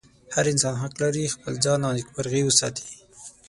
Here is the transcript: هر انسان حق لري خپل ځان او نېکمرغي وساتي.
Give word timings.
هر 0.35 0.45
انسان 0.53 0.75
حق 0.81 0.93
لري 1.03 1.25
خپل 1.35 1.53
ځان 1.65 1.79
او 1.87 1.91
نېکمرغي 1.97 2.41
وساتي. 2.45 2.87